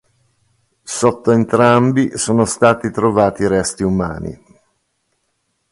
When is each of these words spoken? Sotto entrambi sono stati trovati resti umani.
Sotto 0.81 1.29
entrambi 1.29 2.17
sono 2.17 2.43
stati 2.45 2.89
trovati 2.89 3.45
resti 3.45 3.83
umani. 3.83 4.45